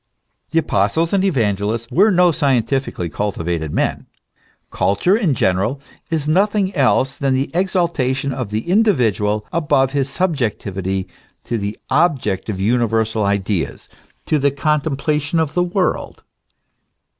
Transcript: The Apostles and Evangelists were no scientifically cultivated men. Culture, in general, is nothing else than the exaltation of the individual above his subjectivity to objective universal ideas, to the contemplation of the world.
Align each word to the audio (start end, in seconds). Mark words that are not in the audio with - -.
The 0.49 0.57
Apostles 0.57 1.13
and 1.13 1.23
Evangelists 1.23 1.87
were 1.91 2.09
no 2.09 2.31
scientifically 2.31 3.07
cultivated 3.07 3.71
men. 3.71 4.07
Culture, 4.71 5.15
in 5.15 5.35
general, 5.35 5.79
is 6.09 6.27
nothing 6.27 6.73
else 6.73 7.19
than 7.19 7.35
the 7.35 7.51
exaltation 7.53 8.33
of 8.33 8.49
the 8.49 8.67
individual 8.67 9.45
above 9.53 9.91
his 9.91 10.09
subjectivity 10.09 11.07
to 11.43 11.75
objective 11.91 12.59
universal 12.59 13.23
ideas, 13.23 13.87
to 14.25 14.39
the 14.39 14.49
contemplation 14.49 15.37
of 15.39 15.53
the 15.53 15.61
world. 15.63 16.23